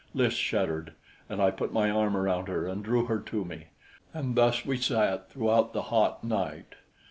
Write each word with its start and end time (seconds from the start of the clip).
Lys 0.15 0.33
shuddered, 0.33 0.93
and 1.29 1.39
I 1.39 1.51
put 1.51 1.71
my 1.71 1.91
arm 1.91 2.17
around 2.17 2.47
her 2.47 2.65
and 2.65 2.83
drew 2.83 3.05
her 3.05 3.19
to 3.19 3.45
me; 3.45 3.67
and 4.15 4.33
thus 4.33 4.65
we 4.65 4.77
sat 4.77 5.29
throughout 5.29 5.73
the 5.73 5.81
hot 5.93 6.23
night. 6.23 6.73